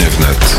[0.00, 0.56] Wnet.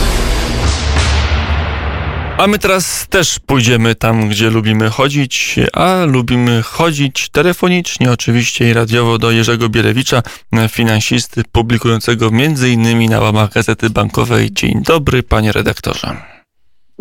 [2.37, 8.73] A my teraz też pójdziemy tam, gdzie lubimy chodzić, a lubimy chodzić telefonicznie oczywiście i
[8.73, 10.23] radiowo do Jerzego Bierewicza,
[10.69, 13.09] finansisty publikującego m.in.
[13.09, 14.51] na łamach Gazety Bankowej.
[14.51, 16.32] Dzień dobry, panie redaktorze.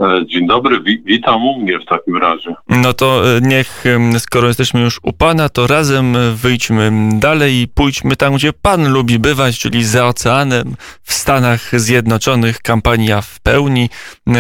[0.03, 2.55] E, dzień dobry, witam u mnie w takim razie.
[2.69, 3.85] No to e, niech,
[4.19, 9.19] skoro jesteśmy już u pana, to razem wyjdźmy dalej i pójdźmy tam, gdzie pan lubi
[9.19, 12.63] bywać, czyli za oceanem, w Stanach Zjednoczonych.
[12.63, 13.91] Kampania w pełni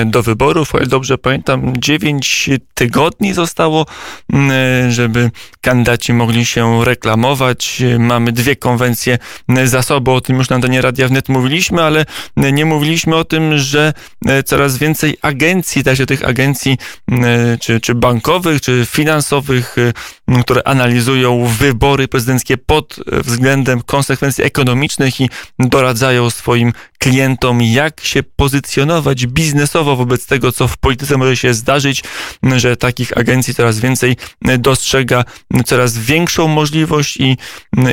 [0.06, 3.86] do wyborów, o ile dobrze pamiętam, 9 tygodni zostało,
[4.88, 7.83] żeby kandydaci mogli się reklamować.
[7.98, 9.19] Mamy dwie konwencje
[9.64, 12.05] za sobą, o tym już na antenie Radia Wnet mówiliśmy, ale
[12.36, 13.92] nie mówiliśmy o tym, że
[14.27, 16.79] e, coraz więcej agencji agencji, także tych agencji
[17.61, 19.92] czy, czy bankowych, czy finansowych, y,
[20.41, 29.27] które analizują wybory prezydenckie pod względem konsekwencji ekonomicznych i doradzają swoim klientom, jak się pozycjonować
[29.27, 32.05] biznesowo wobec tego, co w polityce może się zdarzyć,
[32.56, 34.16] że takich agencji coraz więcej
[34.58, 35.25] dostrzega
[35.66, 37.36] coraz większą możliwość i,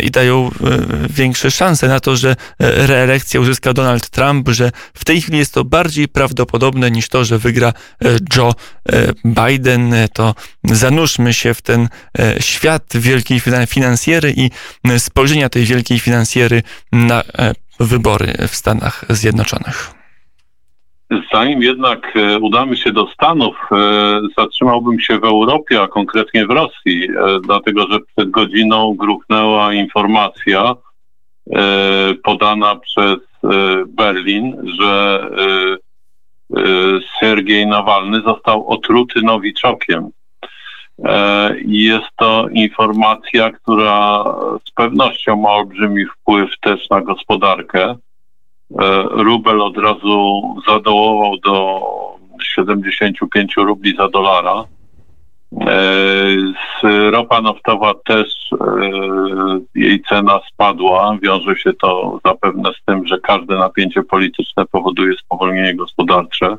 [0.04, 5.22] i dają y, większe szanse na to, że reelekcję uzyska Donald Trump, że w tej
[5.22, 7.74] chwili jest to bardziej prawdopodobne niż to, że wygra
[8.06, 8.54] e, Joe
[8.90, 11.90] e, Biden, e, to zanurzmy się w ten
[12.40, 14.50] świat wielkiej finansjery i
[14.98, 17.24] spojrzenia tej wielkiej finansjery na
[17.80, 19.92] wybory w Stanach Zjednoczonych.
[21.34, 23.56] Zanim jednak udamy się do Stanów,
[24.38, 27.08] zatrzymałbym się w Europie, a konkretnie w Rosji,
[27.44, 30.76] dlatego że przed godziną gruchnęła informacja
[32.24, 33.18] podana przez
[33.88, 35.30] Berlin, że
[37.20, 40.10] Sergiej Nawalny został otruty nowiczokiem.
[41.06, 44.24] E, jest to informacja, która
[44.68, 47.84] z pewnością ma olbrzymi wpływ też na gospodarkę.
[47.90, 47.96] E,
[49.10, 51.82] rubel od razu zadołował do
[52.44, 54.64] 75 rubli za dolara.
[55.62, 58.50] E, ropa naftowa też
[59.76, 61.18] jej cena spadła.
[61.22, 66.58] Wiąże się to zapewne z tym, że każde napięcie polityczne powoduje spowolnienie gospodarcze.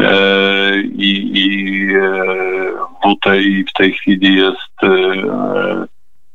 [0.00, 2.72] E, I, i e,
[3.04, 4.76] WTI w tej chwili jest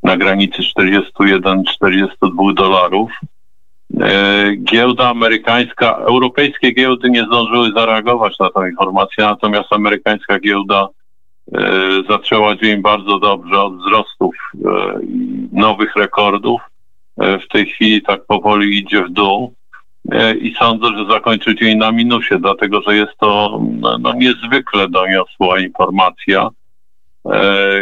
[0.02, 3.10] na granicy 41-42 dolarów.
[4.58, 10.88] Giełda amerykańska, europejskie giełdy nie zdążyły zareagować na tę informację, natomiast amerykańska giełda
[11.54, 14.58] E, zaczęła dzień bardzo dobrze od wzrostów e,
[15.52, 16.60] nowych rekordów.
[17.20, 19.52] E, w tej chwili tak powoli idzie w dół
[20.40, 25.60] i sądzę, że zakończy dzień na minusie, dlatego że jest to no, no niezwykle doniosła
[25.60, 26.48] informacja,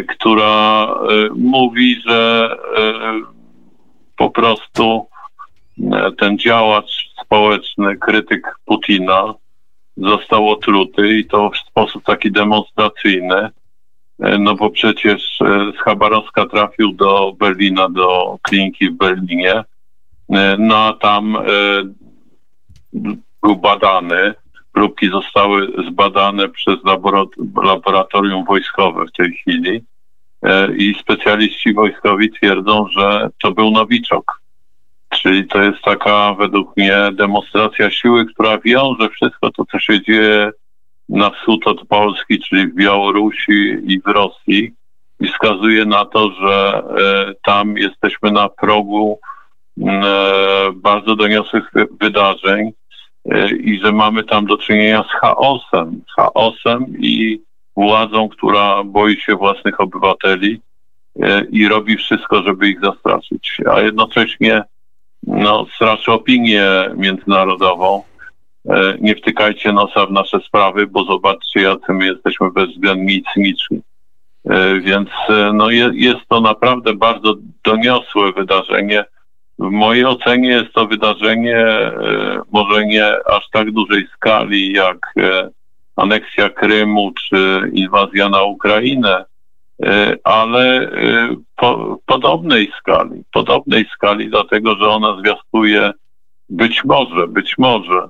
[0.08, 0.94] która
[1.36, 2.50] mówi, że
[4.16, 5.06] po prostu
[6.18, 9.34] ten działacz społeczny, krytyk Putina,
[9.96, 13.50] został otruty i to w sposób taki demonstracyjny.
[14.20, 19.64] E, no bo przecież e, z Chabarowska trafił do Berlina, do kliniki w Berlinie.
[20.30, 21.38] E, no a tam
[23.43, 24.34] był badany,
[24.72, 26.77] próbki zostały zbadane przez
[27.62, 29.84] laboratorium wojskowe w tej chwili
[30.77, 34.41] i specjaliści wojskowi twierdzą, że to był nowiczok.
[35.09, 40.50] Czyli to jest taka według mnie demonstracja siły, która wiąże wszystko to, co się dzieje
[41.09, 44.72] na wschód od Polski, czyli w Białorusi i w Rosji
[45.21, 49.19] i wskazuje na to, że e, tam jesteśmy na progu
[49.87, 49.93] e,
[50.75, 52.72] bardzo doniosłych wydarzeń e,
[53.60, 57.40] i że mamy tam do czynienia z chaosem, chaosem i
[57.76, 60.60] władzą, która boi się własnych obywateli
[61.50, 64.62] i robi wszystko, żeby ich zastraszyć, a jednocześnie
[65.26, 66.64] no, straszy opinię
[66.96, 68.02] międzynarodową.
[68.68, 73.80] E, nie wtykajcie nosa w nasze sprawy, bo zobaczcie, jacy my jesteśmy bezwzględni i cyniczni.
[74.50, 77.34] E, więc e, no, jest to naprawdę bardzo
[77.64, 79.04] doniosłe wydarzenie.
[79.59, 81.67] W mojej ocenie jest to wydarzenie
[82.52, 85.14] może nie aż tak dużej skali jak
[85.96, 89.25] aneksja Krymu czy inwazja na Ukrainę,
[89.82, 95.93] E, ale e, po, podobnej skali, podobnej skali, dlatego że ona zwiastuje
[96.49, 98.08] być może, być może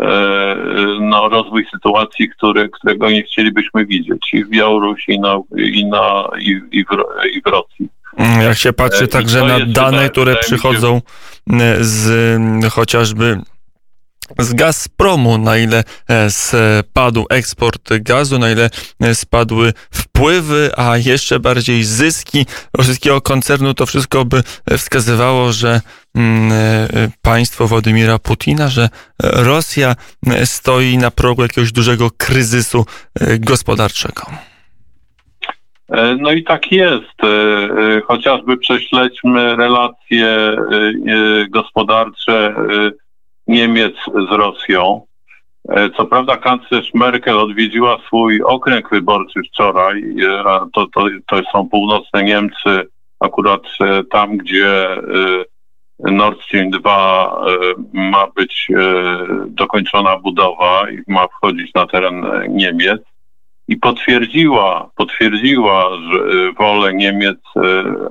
[0.00, 0.56] e,
[1.00, 6.28] no, rozwój sytuacji, który, którego nie chcielibyśmy widzieć i w Białorusi, i, na, i, na,
[6.38, 6.88] i, i, w,
[7.34, 7.88] i w Rosji.
[8.18, 11.02] Jak się patrzy także na dane, które przychodzą
[11.80, 13.40] z chociażby
[14.38, 18.70] z Gazpromu, na ile e, spadł eksport gazu, na ile
[19.00, 23.74] e, spadły wpływy, a jeszcze bardziej zyski rosyjskiego koncernu.
[23.74, 24.42] To wszystko by
[24.78, 25.80] wskazywało, że
[26.14, 26.52] mm,
[27.22, 28.88] państwo Władimira Putina, że
[29.22, 29.96] Rosja
[30.44, 32.86] stoi na progu jakiegoś dużego kryzysu
[33.38, 34.49] gospodarczego.
[35.90, 37.24] E, no i tak jest.
[37.24, 40.56] E, e, chociażby prześledźmy relacje
[41.48, 42.54] gospodarcze
[43.46, 45.00] Niemiec z Rosją.
[45.96, 50.14] Co prawda kanclerz Merkel odwiedziła swój okręg wyborczy wczoraj.
[50.72, 52.88] To, to, to są północne Niemcy,
[53.20, 53.62] akurat
[54.10, 54.96] tam, gdzie
[55.98, 57.40] Nord Stream 2
[57.92, 58.68] ma być
[59.46, 63.02] dokończona budowa i ma wchodzić na teren Niemiec
[63.70, 67.60] i potwierdziła, potwierdziła że, y, wolę Niemiec, y,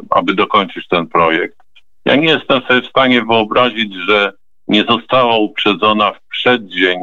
[0.10, 1.58] aby dokończyć ten projekt.
[2.06, 4.34] Ja nie jestem sobie w stanie wyobrazić, że
[4.68, 7.00] nie została uprzedzona w przeddzień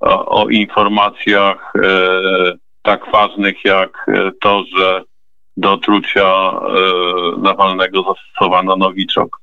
[0.00, 1.90] o, o informacjach e,
[2.82, 5.02] tak ważnych jak e, to, że
[5.56, 6.60] do trucia e,
[7.38, 9.40] Nawalnego zastosowano nowiczok.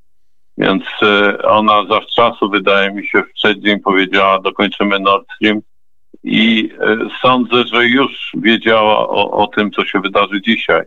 [0.57, 5.62] Więc e, ona zawczasu, wydaje mi się, w przeddzień powiedziała, dokończymy Nord Stream
[6.30, 10.81] i e, sądzę, że już wiedziała o, o tym, co się wydarzy dzisiaj.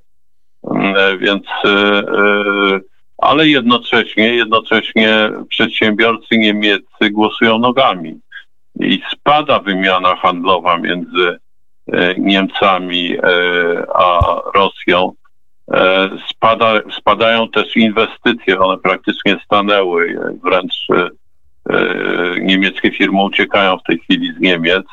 [0.70, 2.02] Mm, e, więc, e,
[3.18, 8.20] ale jednocześnie, jednocześnie przedsiębiorcy niemieccy głosują nogami
[8.80, 11.38] i spada wymiana handlowa między
[12.18, 13.16] Niemcami
[13.94, 15.12] a Rosją.
[16.30, 20.86] Spada, spadają też inwestycje, one praktycznie stanęły, wręcz
[22.40, 24.86] niemieckie firmy uciekają w tej chwili z Niemiec.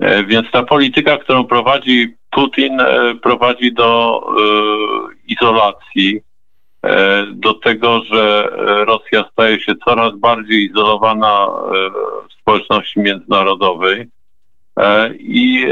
[0.00, 4.42] E, więc ta polityka, którą prowadzi Putin, e, prowadzi do e,
[5.28, 6.20] izolacji,
[7.32, 8.48] do tego, że
[8.86, 11.46] Rosja staje się coraz bardziej izolowana
[12.30, 14.06] w społeczności międzynarodowej.
[15.18, 15.66] I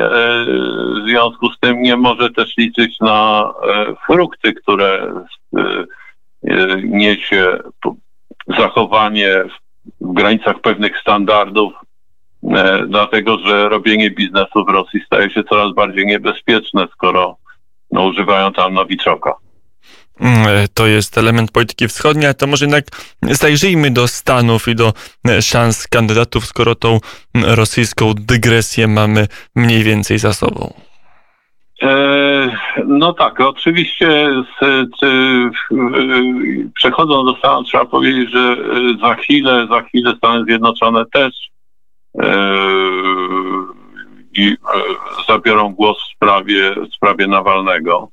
[1.05, 3.53] w związku z tym nie może też liczyć na
[4.07, 5.15] frukty, które
[6.85, 7.59] niesie
[8.59, 9.45] zachowanie
[10.01, 11.73] w granicach pewnych standardów
[12.89, 17.37] dlatego że robienie biznesu w Rosji staje się coraz bardziej niebezpieczne, skoro
[17.91, 19.33] no, używają tam nowiczoka.
[20.21, 22.85] Mm, e, to jest element polityki wschodniej, ale to może jednak
[23.23, 24.93] zajrzyjmy do Stanów i do
[25.29, 26.99] e, szans kandydatów, skoro tą
[27.35, 30.75] rosyjską dygresję mamy mniej więcej za sobą.
[32.87, 34.29] No tak, oczywiście
[34.61, 34.65] z,
[36.75, 38.57] przechodząc do Stanów trzeba powiedzieć, że
[39.01, 41.62] za chwilę, za chwilę Stany Zjednoczone też E,
[44.35, 48.09] i e, zabiorą głos w sprawie, w sprawie Nawalnego.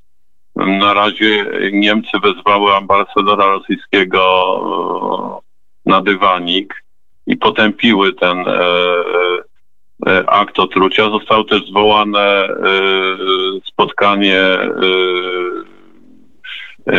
[0.55, 4.21] Na razie Niemcy wezwały ambasadora rosyjskiego
[5.85, 6.83] e, na dywanik
[7.27, 8.45] i potępiły ten
[10.27, 11.09] akt otrucia.
[11.09, 12.47] Zostało też zwołane
[13.65, 14.41] spotkanie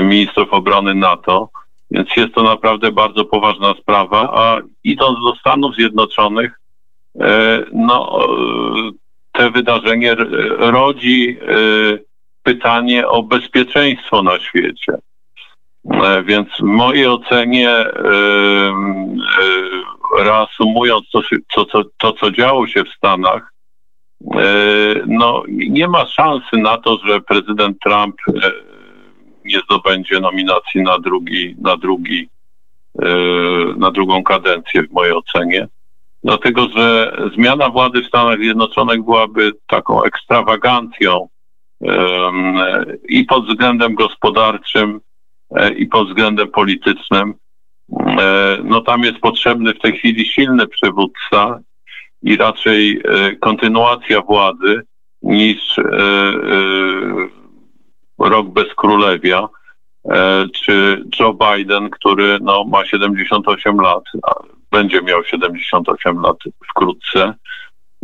[0.03, 1.49] ministrów obrony NATO,
[1.91, 4.33] więc jest to naprawdę bardzo poważna sprawa.
[4.35, 6.60] A idąc do Stanów Zjednoczonych, E,
[7.73, 8.91] no, e,
[9.33, 10.15] te wydarzenie
[10.59, 11.99] rodzi e,
[12.43, 14.95] pytanie o bezpieczeństwo na świecie.
[16.25, 17.85] Więc w mojej ocenie,
[20.19, 21.23] reasumując to,
[21.55, 23.53] to, to, to, co działo się w Stanach,
[25.07, 28.17] no, nie ma szansy na to, że prezydent Trump
[29.45, 32.29] nie zdobędzie nominacji na drugi, na drugi,
[33.77, 35.69] na drugą kadencję w mojej ocenie
[36.25, 41.29] dlatego że zmiana władzy w Stanach Zjednoczonych byłaby taką ekstrawagancją
[41.81, 42.55] um,
[43.09, 45.01] i pod względem gospodarczym,
[45.57, 47.35] e, i pod względem politycznym.
[48.01, 51.61] E, no tam jest potrzebny w tej chwili silny przywódca
[52.23, 54.83] i raczej e, kontynuacja władzy
[55.23, 55.77] niż
[58.19, 59.49] rok bez królewia,
[60.55, 64.05] czy Joe Biden, który no, ma 78 lat,
[64.71, 66.37] będzie miał 78 lat
[66.71, 67.35] wkrótce.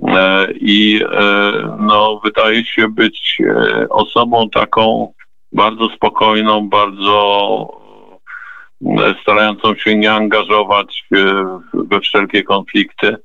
[0.09, 5.13] E, I e, no, wydaje się być e, osobą taką
[5.53, 7.87] bardzo spokojną, bardzo
[9.23, 11.05] starającą się nie angażować
[11.75, 13.17] we wszelkie konflikty,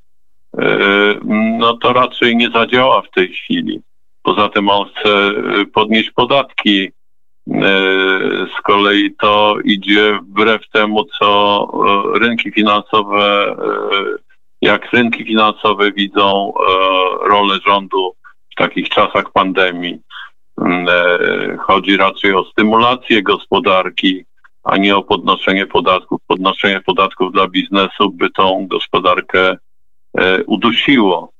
[1.58, 3.80] no to raczej nie zadziała w tej chwili.
[4.22, 5.32] Poza tym on chce
[5.74, 6.90] podnieść podatki
[7.46, 11.68] z kolei to idzie wbrew temu, co
[12.14, 13.56] e, rynki finansowe, e,
[14.62, 16.52] jak rynki finansowe widzą
[17.22, 18.14] rolę rządu
[18.52, 20.00] w takich czasach pandemii.
[21.58, 24.24] Chodzi raczej o stymulację gospodarki,
[24.64, 26.20] a nie o podnoszenie podatków.
[26.26, 29.56] Podnoszenie podatków dla biznesu by tą gospodarkę
[30.46, 31.32] udusiło.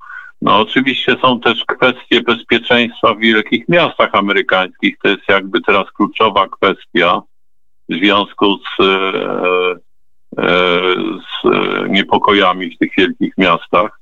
[0.43, 4.97] No oczywiście są też kwestie bezpieczeństwa w wielkich miastach amerykańskich.
[5.03, 7.23] To jest jakby teraz kluczowa kwestia
[7.89, 8.83] w związku z,
[11.23, 11.49] z
[11.89, 14.01] niepokojami w tych wielkich miastach.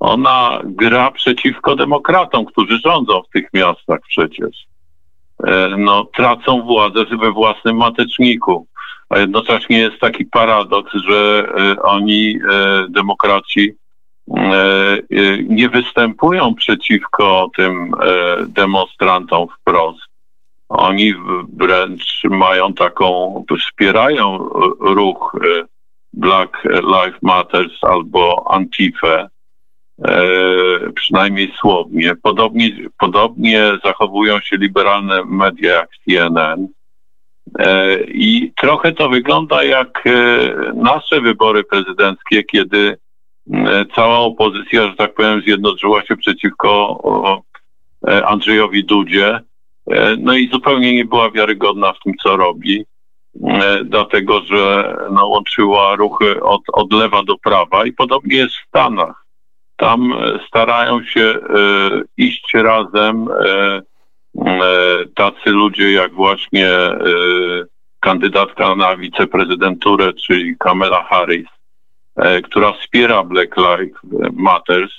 [0.00, 4.56] Ona gra przeciwko demokratom, którzy rządzą w tych miastach przecież.
[5.78, 8.66] No, tracą władzę we własnym mateczniku.
[9.08, 11.48] A jednocześnie jest taki paradoks, że
[11.82, 12.38] oni,
[12.88, 13.74] demokraci,
[15.48, 17.92] nie występują przeciwko tym
[18.46, 20.00] demonstrantom wprost.
[20.68, 21.14] Oni
[21.56, 24.38] wręcz mają taką, wspierają
[24.80, 25.36] ruch
[26.12, 29.28] Black Lives Matters albo Antifę,
[30.94, 32.14] przynajmniej słownie.
[32.22, 36.68] Podobnie, podobnie zachowują się liberalne media jak CNN.
[38.08, 40.04] I trochę to wygląda jak
[40.74, 42.96] nasze wybory prezydenckie, kiedy
[43.94, 47.02] cała opozycja, że tak powiem, zjednoczyła się przeciwko
[48.24, 49.40] Andrzejowi Dudzie.
[50.18, 52.84] No i zupełnie nie była wiarygodna w tym, co robi,
[53.84, 59.24] dlatego że no, łączyła ruchy od, od lewa do prawa i podobnie jest w Stanach.
[59.76, 60.14] Tam
[60.48, 61.34] starają się
[62.16, 63.28] iść razem
[65.14, 66.68] tacy ludzie jak właśnie
[68.00, 71.46] kandydatka na wiceprezydenturę, czyli Kamala Harris,
[72.44, 74.00] która wspiera Black Lives
[74.32, 74.92] Matters.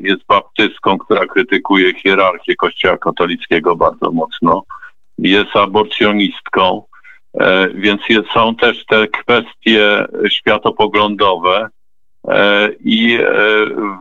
[0.00, 4.62] Jest baptystką, która krytykuje hierarchię Kościoła katolickiego bardzo mocno.
[5.18, 6.82] Jest aborcjonistką,
[7.74, 8.00] więc
[8.34, 11.68] są też te kwestie światopoglądowe.
[12.84, 13.18] I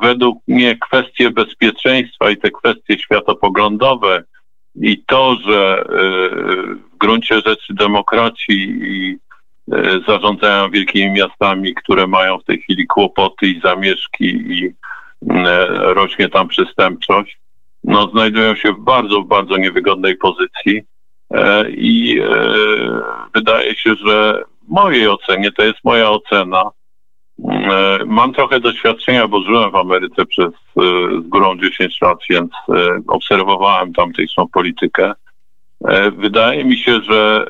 [0.02, 4.24] według mnie kwestie bezpieczeństwa i te kwestie światopoglądowe
[4.76, 5.86] i to, że
[6.94, 9.18] w gruncie rzeczy demokraci i
[10.08, 14.74] zarządzają wielkimi miastami, które mają w tej chwili kłopoty i zamieszki i
[15.80, 17.40] rośnie tam przestępczość,
[17.84, 20.82] no znajdują się w bardzo, bardzo niewygodnej pozycji
[21.70, 22.22] i
[23.34, 26.72] wydaje się, że w mojej ocenie, to jest moja ocena,
[28.06, 32.52] Mam trochę doświadczenia, bo żyłem w Ameryce przez z górą 10 lat, więc
[33.08, 35.14] obserwowałem tamtejszą politykę.
[36.18, 37.46] Wydaje mi się, że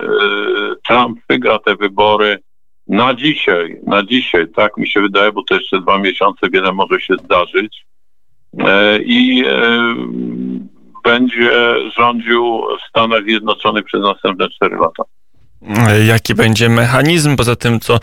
[0.87, 2.39] Trump wygra te wybory
[2.87, 7.01] na dzisiaj, na dzisiaj, tak mi się wydaje, bo to jeszcze dwa miesiące wiele może
[7.01, 7.85] się zdarzyć.
[9.05, 9.43] I
[11.03, 15.03] będzie rządził w Stanach Zjednoczonych przez następne 4 lata
[16.07, 17.99] jaki będzie mechanizm, poza tym, co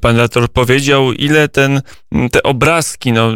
[0.00, 1.82] pan redaktor powiedział, ile ten,
[2.32, 3.30] te obrazki, no,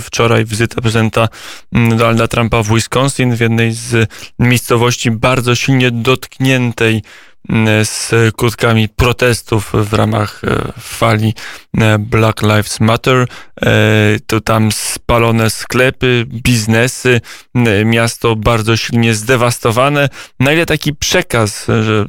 [0.00, 1.28] wczoraj wizyta prezydenta
[1.72, 7.02] Donalda Trumpa w Wisconsin, w jednej z miejscowości bardzo silnie dotkniętej
[7.82, 11.32] z skutkami protestów w ramach e, fali
[11.78, 13.26] e, Black Lives Matter.
[13.62, 13.66] E,
[14.26, 17.20] to tam spalone sklepy, biznesy,
[17.84, 20.08] miasto bardzo silnie zdewastowane.
[20.40, 22.06] Na ile taki przekaz, że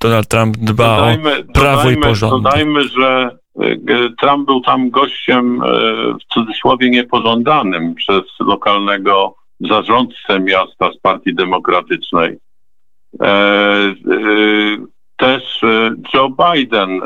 [0.00, 2.42] Donald Trump dba dodajmy, o prawo dodajmy, i porządek?
[2.42, 3.30] Dodajmy, że
[4.20, 5.60] Trump był tam gościem
[6.20, 12.38] w cudzysłowie niepożądanym przez lokalnego zarządcę miasta z Partii Demokratycznej
[15.16, 17.00] też e, Joe Biden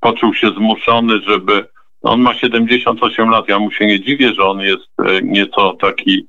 [0.00, 1.66] poczuł się zmuszony, żeby.
[2.02, 4.88] On ma 78 lat, ja mu się nie dziwię, że on jest
[5.22, 6.26] nieco taki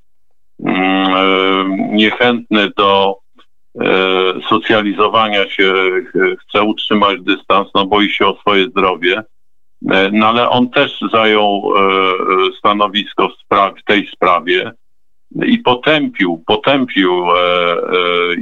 [0.66, 3.16] mm, niechętny do
[4.50, 5.74] socjalizowania się,
[6.40, 9.24] chce utrzymać dystans, no boi się o swoje zdrowie.
[10.12, 11.74] No ale on też zajął
[12.60, 14.72] stanowisko w, spra- w tej sprawie
[15.44, 17.78] i potępił, potępił e, e,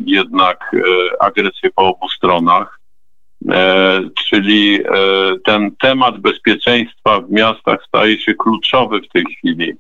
[0.06, 2.80] jednak e, agresję po obu stronach.
[3.52, 4.90] E, czyli e,
[5.46, 9.74] ten temat bezpieczeństwa w miastach staje się kluczowy w tej chwili.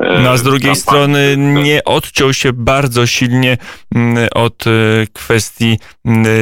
[0.00, 3.58] E, no a z drugiej strony nie odciął się bardzo silnie
[3.94, 4.70] mm, od e,
[5.12, 6.34] kwestii mm,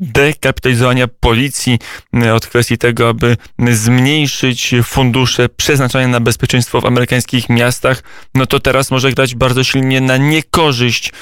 [0.00, 1.78] dekapitalizowania policji,
[2.12, 3.36] mm, od kwestii tego, aby
[3.70, 8.02] zmniejszyć fundusze przeznaczone na bezpieczeństwo w amerykańskich miastach,
[8.34, 11.12] no to teraz może grać bardzo silnie na niekorzyść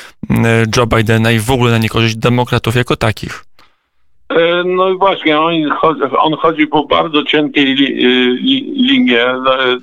[0.76, 3.45] Joe Bidena i w ogóle na niekorzyść demokratów jako takich.
[4.28, 5.54] E, no i właśnie, on,
[6.18, 7.86] on chodzi po bardzo cienkiej li,
[8.34, 9.24] li, linie,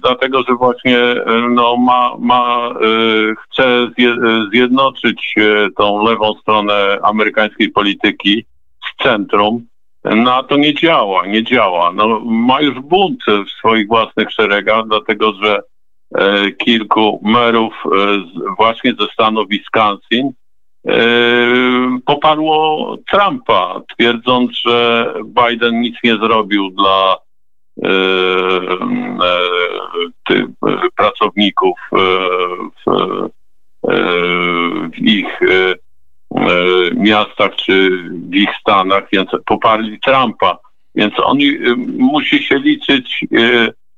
[0.01, 2.73] dlatego że właśnie e, no, ma, ma, e,
[3.35, 3.87] chce
[4.51, 5.35] zjednoczyć
[5.77, 8.45] tą lewą stronę amerykańskiej polityki
[8.85, 9.65] z centrum.
[10.03, 11.91] No a to nie działa, nie działa.
[11.91, 15.59] No, ma już bunt w swoich własnych szeregach, dlatego że
[16.57, 17.73] kilku merów
[18.57, 20.31] właśnie ze stanu Wisconsin
[22.05, 27.17] poparło Trumpa, twierdząc, że Biden nic nie zrobił dla
[27.83, 29.39] e, e,
[30.23, 30.45] ty,
[30.95, 33.29] pracowników w,
[34.93, 35.39] w ich
[36.95, 37.89] miastach czy
[38.29, 40.57] w ich stanach, więc poparli Trumpa.
[40.95, 41.37] Więc on
[41.97, 43.25] musi się liczyć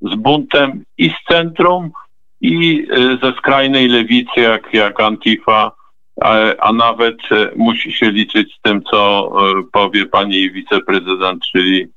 [0.02, 1.92] z buntem i z centrum,
[2.42, 2.88] i
[3.22, 5.72] ze skrajnej lewicy, jak, jak Antifa,
[6.22, 7.18] a, a nawet
[7.56, 9.32] musi się liczyć z tym, co
[9.74, 11.88] powie pani wiceprezydent, czyli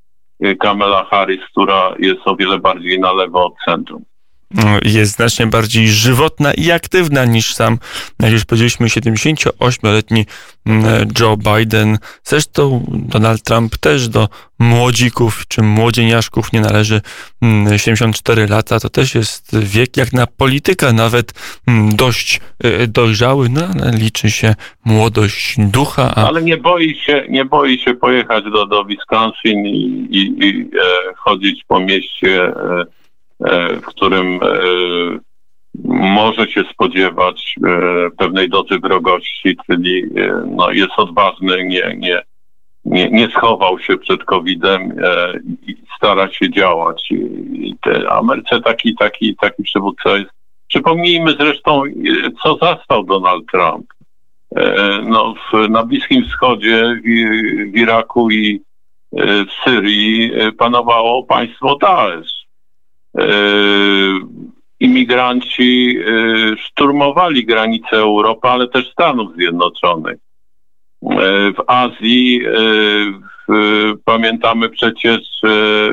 [0.60, 4.04] Kamala Harris, która jest o wiele bardziej na lewo od centrum
[4.84, 7.78] jest znacznie bardziej żywotna i aktywna niż sam,
[8.20, 10.26] jak już powiedzieliśmy, 78-letni
[10.66, 11.98] mm, Joe Biden.
[12.24, 14.28] Zresztą Donald Trump też do
[14.58, 17.00] młodzików czy młodzieniaszków nie należy
[17.76, 18.80] 74 mm, lata.
[18.80, 21.32] To też jest wiek jak na polityka, nawet
[21.66, 26.14] mm, dość e, dojrzały, no ale liczy się młodość ducha.
[26.14, 26.28] A...
[26.28, 31.14] Ale nie boi się, nie boi się pojechać do, do Wisconsin i, i, i e,
[31.16, 32.97] chodzić po mieście E,
[33.82, 34.48] w którym e,
[35.84, 37.70] może się spodziewać e,
[38.10, 40.02] pewnej dozy wrogości, czyli
[40.46, 42.22] no, jest odważny, nie, nie,
[42.84, 44.96] nie, nie schował się przed COVID-em
[45.66, 47.08] i stara się działać.
[47.10, 50.30] I te Ameryce taki, taki, taki przywódca jest.
[50.68, 51.82] Przypomnijmy zresztą,
[52.42, 53.86] co zastał Donald Trump.
[55.04, 58.62] No, w, na Bliskim Wschodzie, w, w Iraku i
[59.12, 62.37] w Syrii panowało państwo Daesh E,
[64.80, 70.16] imigranci e, szturmowali granice Europy, ale też Stanów Zjednoczonych.
[70.16, 71.16] E,
[71.52, 72.40] w Azji
[74.04, 75.20] pamiętamy przecież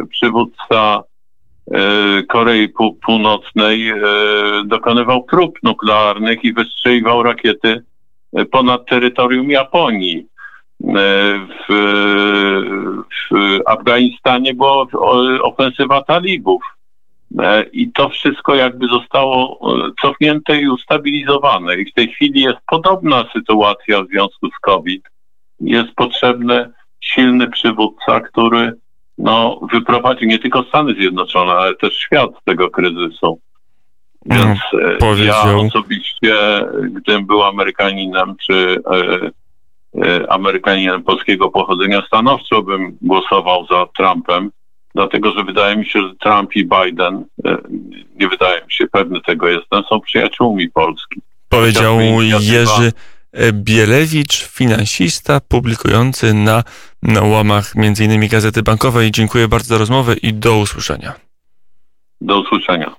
[0.09, 1.03] przywódca
[2.29, 2.69] Korei
[3.05, 3.93] Północnej
[4.65, 7.83] dokonywał prób nuklearnych i wystrzeliwał rakiety
[8.51, 10.27] ponad terytorium Japonii.
[10.79, 11.73] W,
[13.31, 14.85] w Afganistanie była
[15.43, 16.74] ofensywa talibów.
[17.39, 21.75] E, I to wszystko jakby zostało e, cofnięte i ustabilizowane.
[21.75, 25.03] I w tej chwili jest podobna sytuacja w związku z COVID.
[25.59, 28.73] Jest potrzebny silny przywódca, który
[29.17, 33.39] no, wyprowadzi nie tylko Stany Zjednoczone, ale też świat z tego kryzysu.
[34.25, 35.47] Więc e, Powiedział.
[35.47, 36.35] ja osobiście,
[36.91, 39.31] gdybym był Amerykaninem, czy e,
[40.05, 44.51] e, Amerykaninem polskiego pochodzenia, stanowczo bym głosował za Trumpem,
[44.95, 47.57] dlatego że wydaje mi się, że Trump i Biden, e,
[48.15, 51.21] nie wydaje mi się, pewny tego jestem, są przyjaciółmi Polski.
[51.49, 51.99] Powiedział
[52.39, 52.91] Jerzy
[53.53, 56.63] Bielewicz, finansista, publikujący na,
[57.03, 58.27] na łamach m.in.
[58.27, 59.11] Gazety Bankowej.
[59.11, 61.13] Dziękuję bardzo za rozmowę i do usłyszenia.
[62.21, 62.91] Do usłyszenia.